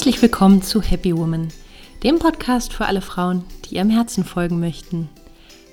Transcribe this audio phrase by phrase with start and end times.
[0.00, 1.48] Herzlich willkommen zu Happy Woman,
[2.02, 5.10] dem Podcast für alle Frauen, die ihrem Herzen folgen möchten.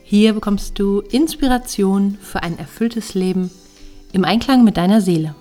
[0.04, 3.50] Hier bekommst du Inspiration für ein erfülltes Leben
[4.12, 5.34] im Einklang mit deiner Seele.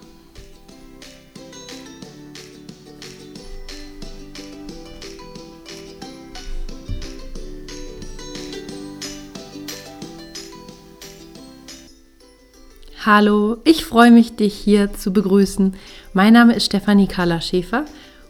[13.04, 15.74] Hallo, ich freue mich, dich hier zu begrüßen.
[16.12, 17.84] Mein Name ist Stefanie Carla Schäfer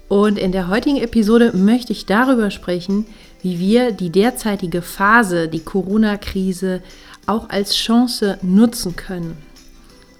[0.09, 3.07] und in der heutigen Episode möchte ich darüber sprechen,
[3.43, 6.81] wie wir die derzeitige Phase, die Corona-Krise,
[7.27, 9.37] auch als Chance nutzen können.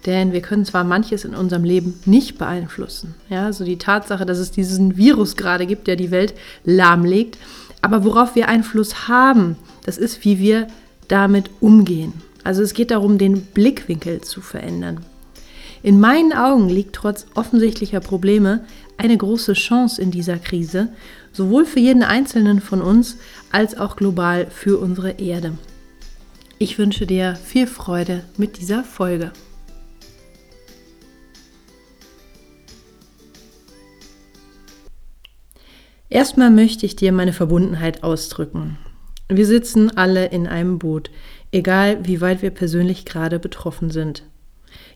[0.07, 3.15] Denn wir können zwar manches in unserem Leben nicht beeinflussen.
[3.29, 6.35] Ja, also die Tatsache, dass es diesen Virus gerade gibt, der die Welt
[6.65, 7.39] lahmlegt.
[7.81, 10.69] Aber worauf wir Einfluss haben, das ist, wie wir
[11.09, 12.13] damit umgehen.
[12.45, 15.05] Also es geht darum, den Blickwinkel zu verändern.
[15.83, 18.65] In meinen Augen liegt trotz offensichtlicher Probleme
[18.97, 20.89] eine große Chance in dieser Krise,
[21.33, 23.19] sowohl für jeden Einzelnen von uns
[23.53, 25.59] als auch global für unsere Erde.
[26.59, 29.33] Ich wünsche dir viel Freude mit dieser Folge.
[36.09, 38.79] Erstmal möchte ich dir meine Verbundenheit ausdrücken.
[39.29, 41.11] Wir sitzen alle in einem Boot
[41.53, 44.25] egal wie weit wir persönlich gerade betroffen sind.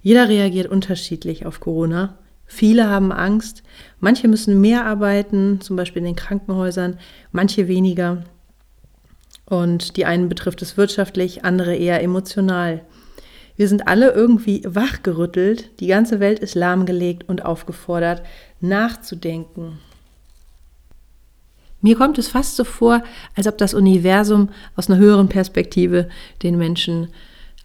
[0.03, 2.19] Jeder reagiert unterschiedlich auf Corona.
[2.47, 3.63] Viele haben Angst,
[4.01, 6.99] manche müssen mehr arbeiten, zum Beispiel in den Krankenhäusern,
[7.33, 8.25] manche weniger.
[9.45, 12.85] Und die einen betrifft es wirtschaftlich, andere eher emotional.
[13.57, 18.23] Wir sind alle irgendwie wachgerüttelt, die ganze Welt ist lahmgelegt und aufgefordert,
[18.61, 19.79] nachzudenken,
[21.83, 23.03] mir kommt es fast so vor,
[23.35, 26.09] als ob das Universum aus einer höheren Perspektive
[26.43, 27.09] den Menschen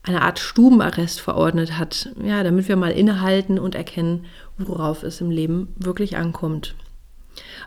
[0.06, 4.26] eine Art Stubenarrest verordnet hat, ja, damit wir mal innehalten und erkennen,
[4.58, 6.76] worauf es im Leben wirklich ankommt.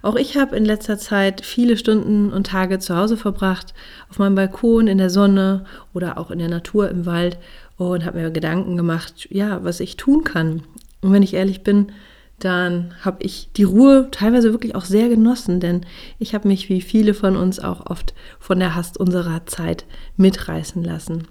[0.02, 3.74] Auch ich habe in letzter Zeit viele Stunden und Tage zu Hause verbracht,
[4.08, 7.38] auf meinem Balkon, in der Sonne oder auch in der Natur im Wald
[7.76, 10.62] und habe mir Gedanken gemacht, ja, was ich tun kann.
[11.00, 11.92] Und wenn ich ehrlich bin,
[12.38, 15.84] dann habe ich die Ruhe teilweise wirklich auch sehr genossen, denn
[16.18, 19.84] ich habe mich wie viele von uns auch oft von der Hast unserer Zeit
[20.16, 21.26] mitreißen lassen.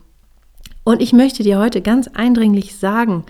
[0.88, 3.26] Und ich möchte dir heute ganz eindringlich sagen,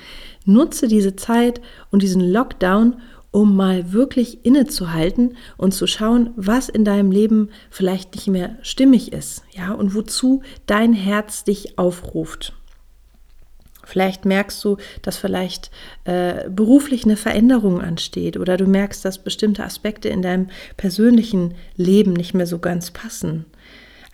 [0.45, 1.59] nutze diese Zeit
[1.89, 3.01] und diesen Lockdown,
[3.31, 9.11] um mal wirklich innezuhalten und zu schauen, was in deinem Leben vielleicht nicht mehr stimmig
[9.11, 12.53] ist, ja, und wozu dein Herz dich aufruft.
[13.83, 15.71] Vielleicht merkst du, dass vielleicht
[16.03, 22.13] äh, beruflich eine Veränderung ansteht oder du merkst, dass bestimmte Aspekte in deinem persönlichen Leben
[22.13, 23.45] nicht mehr so ganz passen.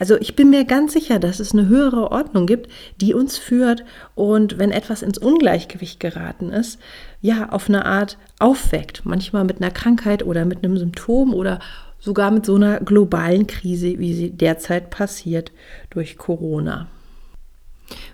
[0.03, 2.69] Also ich bin mir ganz sicher, dass es eine höhere Ordnung gibt,
[2.99, 6.77] die uns führt und wenn etwas ins Ungleichgewicht geraten ist,
[7.21, 9.05] ja, auf eine Art aufweckt.
[9.05, 11.59] Manchmal mit einer Krankheit oder mit einem Symptom oder
[12.01, 15.53] sogar mit so einer globalen Krise, wie sie derzeit passiert
[15.89, 16.87] durch Corona.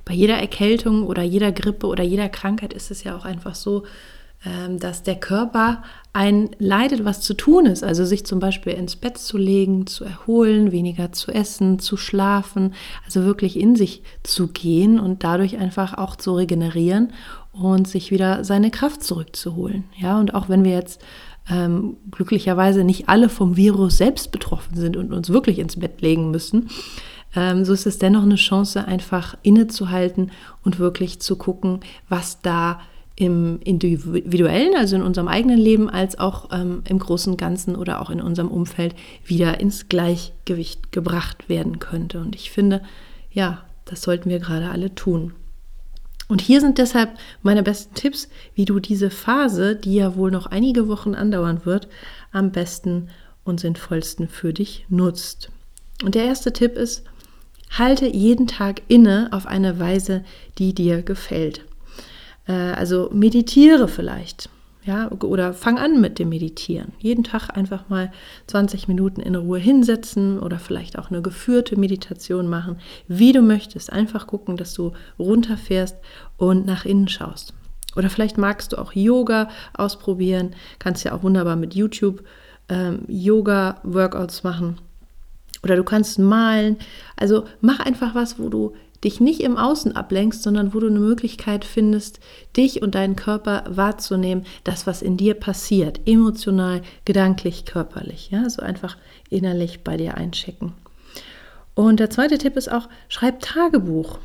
[0.06, 3.83] Bei jeder Erkältung oder jeder Grippe oder jeder Krankheit ist es ja auch einfach so,
[4.79, 5.83] dass der Körper
[6.13, 7.83] ein leidet, was zu tun ist.
[7.83, 12.73] Also sich zum Beispiel ins Bett zu legen, zu erholen, weniger zu essen, zu schlafen,
[13.05, 17.11] also wirklich in sich zu gehen und dadurch einfach auch zu regenerieren
[17.51, 19.83] und sich wieder seine Kraft zurückzuholen.
[19.97, 21.01] Ja, und auch wenn wir jetzt
[21.50, 26.31] ähm, glücklicherweise nicht alle vom Virus selbst betroffen sind und uns wirklich ins Bett legen
[26.31, 26.69] müssen,
[27.35, 30.31] ähm, so ist es dennoch eine Chance, einfach innezuhalten
[30.63, 32.79] und wirklich zu gucken, was da
[33.19, 38.09] im individuellen, also in unserem eigenen Leben, als auch ähm, im großen Ganzen oder auch
[38.09, 42.19] in unserem Umfeld wieder ins Gleichgewicht gebracht werden könnte.
[42.19, 42.81] Und ich finde,
[43.31, 45.34] ja, das sollten wir gerade alle tun.
[46.28, 47.12] Und hier sind deshalb
[47.44, 51.88] meine besten Tipps, wie du diese Phase, die ja wohl noch einige Wochen andauern wird,
[52.31, 53.09] am besten
[53.44, 55.51] und sinnvollsten für dich nutzt.
[56.03, 57.04] Und der erste Tipp ist,
[57.77, 60.24] Halte jeden Tag inne auf eine Weise,
[60.57, 61.66] die dir gefällt.
[62.50, 64.50] Äh, also meditiere vielleicht.
[64.86, 66.94] Ja, oder fang an mit dem Meditieren.
[67.00, 68.12] Jeden Tag einfach mal
[68.48, 73.92] 20 Minuten in Ruhe hinsetzen oder vielleicht auch eine geführte Meditation machen, wie du möchtest.
[73.92, 75.98] Einfach gucken, dass du runterfährst
[76.38, 77.54] und nach innen schaust.
[77.96, 80.56] Oder vielleicht magst du auch Yoga ausprobieren.
[80.80, 82.24] Kannst ja auch wunderbar mit YouTube
[82.69, 84.80] ähm, Yoga-Workouts machen.
[85.62, 86.78] Oder du kannst malen.
[87.16, 88.74] Also mach einfach was, wo du
[89.04, 92.19] dich nicht im Außen ablenkst, sondern wo du eine Möglichkeit findest,
[92.56, 98.30] dich und deinen Körper wahrzunehmen, das, was in dir passiert, emotional, gedanklich, körperlich.
[98.31, 98.98] Ja, so einfach
[99.30, 100.74] innerlich bei dir einchecken.
[101.75, 104.19] Und der zweite Tipp ist auch, schreib Tagebuch.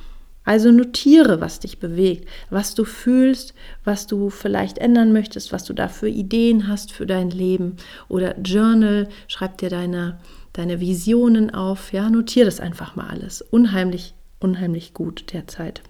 [0.44, 5.72] Also notiere, was dich bewegt, was du fühlst, was du vielleicht ändern möchtest, was du
[5.72, 7.76] da für Ideen hast für dein Leben.
[8.08, 10.18] Oder Journal, schreib dir deine,
[10.52, 11.94] deine Visionen auf.
[11.94, 13.40] Ja, notiere das einfach mal alles.
[13.40, 15.82] Unheimlich, unheimlich gut derzeit.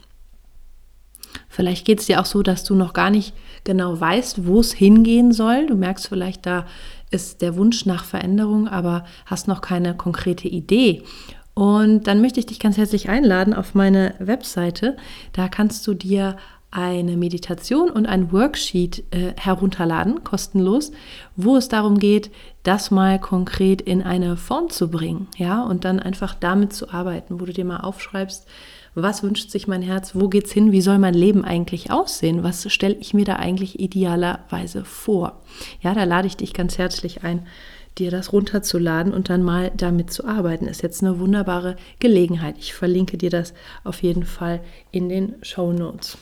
[1.49, 3.35] Vielleicht geht es dir auch so, dass du noch gar nicht
[3.65, 5.67] genau weißt, wo es hingehen soll.
[5.67, 6.67] Du merkst vielleicht, da
[7.11, 11.03] ist der Wunsch nach Veränderung, aber hast noch keine konkrete Idee.
[11.55, 14.97] Und dann möchte ich dich ganz herzlich einladen auf meine Webseite.
[15.33, 16.37] Da kannst du dir
[16.75, 20.91] eine Meditation und ein Worksheet äh, herunterladen, kostenlos,
[21.37, 22.33] wo es darum geht,
[22.65, 27.41] das mal konkret in eine Form zu bringen, ja, und dann einfach damit zu arbeiten,
[27.41, 28.47] wo du dir mal aufschreibst,
[28.97, 32.71] was wünscht sich mein Herz, wo geht's hin, wie soll mein Leben eigentlich aussehen, was
[32.73, 35.41] stelle ich mir da eigentlich idealerweise vor.
[35.81, 37.47] Ja, da lade ich dich ganz herzlich ein,
[37.99, 40.67] dir das runterzuladen und dann mal damit zu arbeiten.
[40.67, 42.57] Ist jetzt eine wunderbare Gelegenheit.
[42.59, 43.55] Ich verlinke dir das
[43.85, 44.61] auf jeden Fall
[44.91, 46.19] in den Show Notes.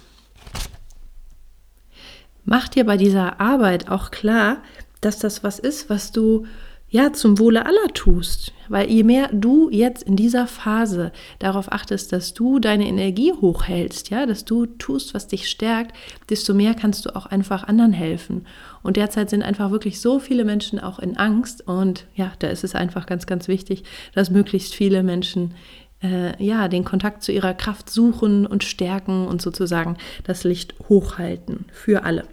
[2.44, 4.58] Mach dir bei dieser Arbeit auch klar,
[5.00, 6.46] dass das was ist, was du
[6.92, 8.52] ja, zum Wohle aller tust.
[8.68, 14.10] Weil je mehr du jetzt in dieser Phase darauf achtest, dass du deine Energie hochhältst,
[14.10, 15.96] ja, dass du tust, was dich stärkt,
[16.28, 18.46] desto mehr kannst du auch einfach anderen helfen.
[18.82, 21.66] Und derzeit sind einfach wirklich so viele Menschen auch in Angst.
[21.66, 23.84] Und ja, da ist es einfach ganz, ganz wichtig,
[24.14, 25.54] dass möglichst viele Menschen
[26.02, 31.64] äh, ja, den Kontakt zu ihrer Kraft suchen und stärken und sozusagen das Licht hochhalten
[31.72, 32.24] für alle.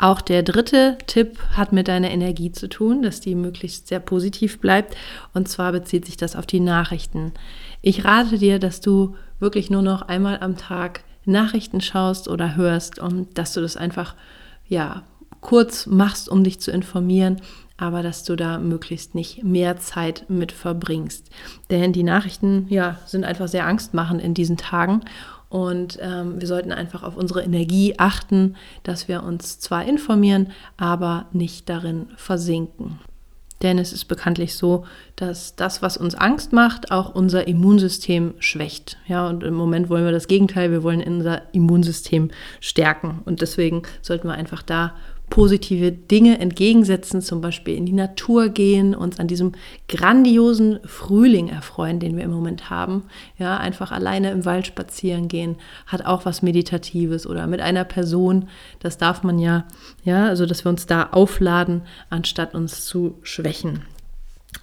[0.00, 4.60] Auch der dritte Tipp hat mit deiner Energie zu tun, dass die möglichst sehr positiv
[4.60, 4.96] bleibt.
[5.34, 7.32] Und zwar bezieht sich das auf die Nachrichten.
[7.82, 13.00] Ich rate dir, dass du wirklich nur noch einmal am Tag Nachrichten schaust oder hörst
[13.00, 14.14] und dass du das einfach,
[14.68, 15.02] ja,
[15.40, 17.40] kurz machst, um dich zu informieren,
[17.76, 21.28] aber dass du da möglichst nicht mehr Zeit mit verbringst.
[21.70, 25.02] Denn die Nachrichten, ja, sind einfach sehr angstmachend in diesen Tagen
[25.48, 31.26] und ähm, wir sollten einfach auf unsere Energie achten, dass wir uns zwar informieren, aber
[31.32, 32.98] nicht darin versinken.
[33.62, 34.84] Denn es ist bekanntlich so,
[35.16, 38.98] dass das, was uns Angst macht, auch unser Immunsystem schwächt.
[39.08, 42.30] Ja, und im Moment wollen wir das Gegenteil, wir wollen unser Immunsystem
[42.60, 43.20] stärken.
[43.24, 44.94] Und deswegen sollten wir einfach da
[45.30, 49.52] positive Dinge entgegensetzen, zum Beispiel in die Natur gehen, uns an diesem
[49.88, 53.04] grandiosen Frühling erfreuen, den wir im Moment haben.
[53.38, 58.48] Ja, einfach alleine im Wald spazieren gehen, hat auch was Meditatives oder mit einer Person,
[58.80, 59.66] das darf man ja,
[60.04, 63.82] ja, also dass wir uns da aufladen, anstatt uns zu schwächen.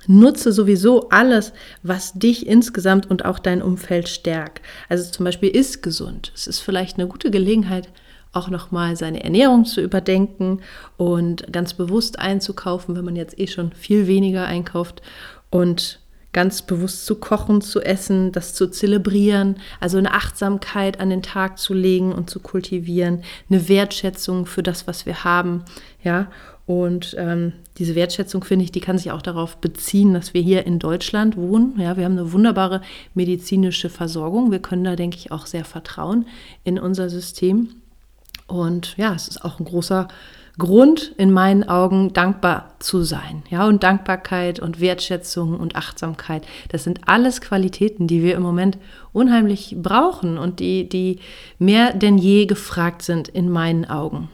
[0.07, 1.53] Nutze sowieso alles,
[1.83, 4.62] was dich insgesamt und auch dein Umfeld stärkt.
[4.89, 6.31] Also zum Beispiel ist gesund.
[6.35, 7.89] Es ist vielleicht eine gute Gelegenheit,
[8.36, 10.62] auch nochmal seine Ernährung zu überdenken
[10.98, 15.02] und ganz bewusst einzukaufen, wenn man jetzt eh schon viel weniger einkauft
[15.50, 16.00] und
[16.36, 21.58] ganz bewusst zu kochen, zu essen, das zu zelebrieren, also eine Achtsamkeit an den Tag
[21.58, 25.64] zu legen und zu kultivieren, eine Wertschätzung für das, was wir haben,
[26.04, 26.28] ja.
[26.66, 30.66] Und ähm, diese Wertschätzung, finde ich, die kann sich auch darauf beziehen, dass wir hier
[30.66, 31.80] in Deutschland wohnen.
[31.80, 32.82] Ja, wir haben eine wunderbare
[33.14, 34.52] medizinische Versorgung.
[34.52, 36.26] Wir können da, denke ich, auch sehr vertrauen
[36.64, 37.70] in unser System.
[38.47, 40.07] Und ja, es ist auch ein großer
[40.57, 43.44] Grund, in meinen Augen dankbar zu sein.
[43.50, 48.77] Ja, und Dankbarkeit und Wertschätzung und Achtsamkeit, das sind alles Qualitäten, die wir im Moment
[49.12, 51.20] unheimlich brauchen und die, die
[51.60, 54.29] mehr denn je gefragt sind in meinen Augen.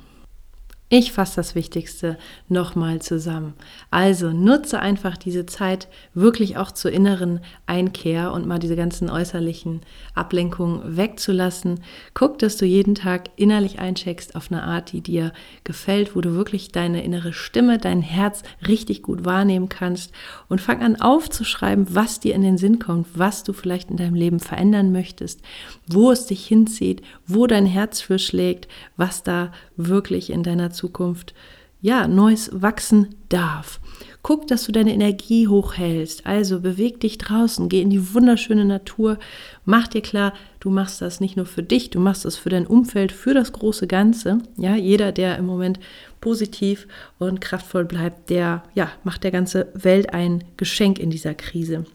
[0.93, 2.17] Ich fasse das Wichtigste
[2.50, 3.53] nochmal zusammen.
[3.91, 9.83] Also nutze einfach diese Zeit wirklich auch zur inneren Einkehr und mal diese ganzen äußerlichen
[10.15, 11.79] Ablenkungen wegzulassen.
[12.13, 15.31] Guck, dass du jeden Tag innerlich eincheckst auf eine Art, die dir
[15.63, 20.12] gefällt, wo du wirklich deine innere Stimme, dein Herz richtig gut wahrnehmen kannst
[20.50, 24.15] und fang an aufzuschreiben, was dir in den Sinn kommt, was du vielleicht in deinem
[24.15, 25.39] Leben verändern möchtest,
[25.88, 28.67] wo es dich hinzieht, wo dein Herz für schlägt,
[28.98, 31.35] was da wirklich in deiner Zukunft Zukunft
[31.83, 33.79] ja, Neues wachsen darf.
[34.21, 36.27] Guck, dass du deine Energie hochhältst.
[36.27, 39.17] Also beweg dich draußen, geh in die wunderschöne Natur.
[39.65, 42.67] Mach dir klar, du machst das nicht nur für dich, du machst das für dein
[42.67, 44.38] Umfeld, für das große Ganze.
[44.57, 45.79] Ja, jeder, der im Moment
[46.19, 51.85] positiv und kraftvoll bleibt, der ja, macht der ganze Welt ein Geschenk in dieser Krise.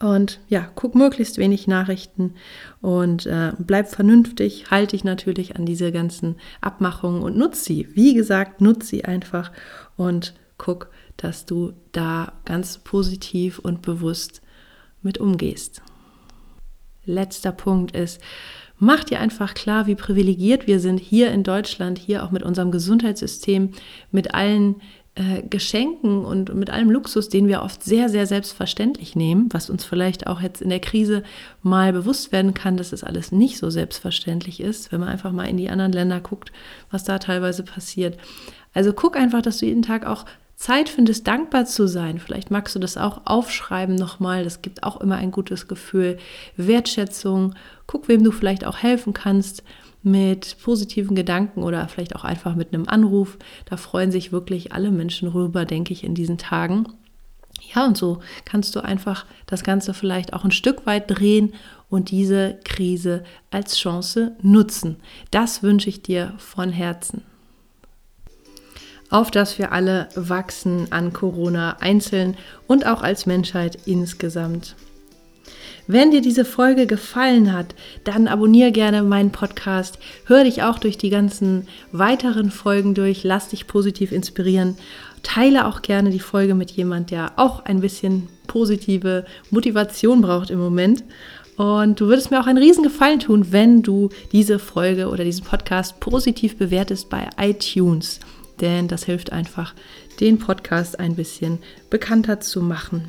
[0.00, 2.34] Und ja, guck möglichst wenig Nachrichten
[2.80, 7.88] und äh, bleib vernünftig, halte dich natürlich an diese ganzen Abmachungen und nutze sie.
[7.94, 9.52] Wie gesagt, nutze sie einfach
[9.96, 14.42] und guck, dass du da ganz positiv und bewusst
[15.02, 15.80] mit umgehst.
[17.04, 18.20] Letzter Punkt ist,
[18.78, 22.70] mach dir einfach klar, wie privilegiert wir sind hier in Deutschland, hier auch mit unserem
[22.70, 23.72] Gesundheitssystem,
[24.10, 24.76] mit allen
[25.16, 29.84] äh, Geschenken und mit allem Luxus, den wir oft sehr, sehr selbstverständlich nehmen, was uns
[29.84, 31.22] vielleicht auch jetzt in der Krise
[31.62, 35.44] mal bewusst werden kann, dass es alles nicht so selbstverständlich ist, wenn man einfach mal
[35.44, 36.50] in die anderen Länder guckt,
[36.90, 38.18] was da teilweise passiert.
[38.72, 40.24] Also guck einfach, dass du jeden Tag auch
[40.56, 42.18] Zeit findest, dankbar zu sein.
[42.18, 44.42] Vielleicht magst du das auch aufschreiben nochmal.
[44.42, 46.18] Das gibt auch immer ein gutes Gefühl.
[46.56, 47.54] Wertschätzung.
[47.86, 49.62] Guck, wem du vielleicht auch helfen kannst
[50.04, 53.38] mit positiven Gedanken oder vielleicht auch einfach mit einem Anruf.
[53.64, 56.86] Da freuen sich wirklich alle Menschen rüber, denke ich, in diesen Tagen.
[57.74, 61.54] Ja, und so kannst du einfach das Ganze vielleicht auch ein Stück weit drehen
[61.88, 64.96] und diese Krise als Chance nutzen.
[65.30, 67.22] Das wünsche ich dir von Herzen.
[69.10, 74.76] Auf dass wir alle wachsen an Corona einzeln und auch als Menschheit insgesamt.
[75.86, 77.74] Wenn dir diese Folge gefallen hat,
[78.04, 83.48] dann abonniere gerne meinen Podcast, hör dich auch durch die ganzen weiteren Folgen durch, lass
[83.48, 84.78] dich positiv inspirieren.
[85.22, 90.58] Teile auch gerne die Folge mit jemand, der auch ein bisschen positive Motivation braucht im
[90.58, 91.04] Moment.
[91.56, 95.44] Und du würdest mir auch einen riesen Gefallen tun, wenn du diese Folge oder diesen
[95.44, 98.20] Podcast positiv bewertest bei iTunes.
[98.60, 99.74] Denn das hilft einfach,
[100.20, 101.58] den Podcast ein bisschen
[101.90, 103.08] bekannter zu machen.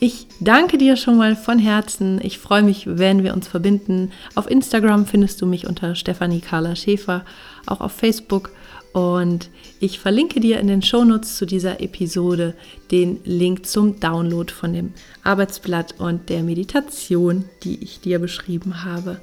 [0.00, 2.20] Ich danke dir schon mal von Herzen.
[2.22, 4.12] Ich freue mich, wenn wir uns verbinden.
[4.36, 7.24] Auf Instagram findest du mich unter Stefanie Carla Schäfer,
[7.66, 8.50] auch auf Facebook.
[8.92, 9.50] Und
[9.80, 12.54] ich verlinke dir in den Shownotes zu dieser Episode
[12.92, 14.92] den Link zum Download von dem
[15.24, 19.20] Arbeitsblatt und der Meditation, die ich dir beschrieben habe.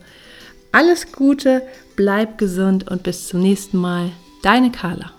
[0.73, 1.61] Alles Gute,
[1.95, 4.11] bleib gesund und bis zum nächsten Mal.
[4.43, 5.14] Deine Carla.